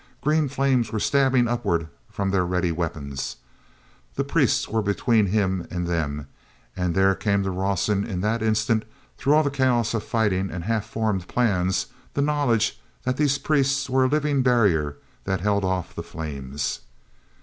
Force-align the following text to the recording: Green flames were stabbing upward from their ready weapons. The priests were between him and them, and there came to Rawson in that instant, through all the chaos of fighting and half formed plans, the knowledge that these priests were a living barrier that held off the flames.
Green 0.21 0.47
flames 0.49 0.91
were 0.91 0.99
stabbing 0.99 1.47
upward 1.47 1.87
from 2.09 2.31
their 2.31 2.43
ready 2.43 2.71
weapons. 2.71 3.35
The 4.15 4.23
priests 4.23 4.67
were 4.67 4.81
between 4.81 5.27
him 5.27 5.67
and 5.69 5.85
them, 5.85 6.25
and 6.75 6.95
there 6.95 7.13
came 7.13 7.43
to 7.43 7.51
Rawson 7.51 8.03
in 8.03 8.21
that 8.21 8.41
instant, 8.41 8.83
through 9.19 9.35
all 9.35 9.43
the 9.43 9.51
chaos 9.51 9.93
of 9.93 10.01
fighting 10.03 10.49
and 10.49 10.63
half 10.63 10.87
formed 10.89 11.27
plans, 11.27 11.85
the 12.15 12.21
knowledge 12.23 12.81
that 13.03 13.17
these 13.17 13.37
priests 13.37 13.91
were 13.91 14.05
a 14.05 14.09
living 14.09 14.41
barrier 14.41 14.97
that 15.25 15.41
held 15.41 15.63
off 15.63 15.93
the 15.93 16.01
flames. 16.01 16.79